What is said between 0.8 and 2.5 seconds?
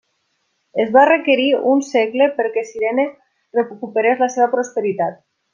Es va requerir un segle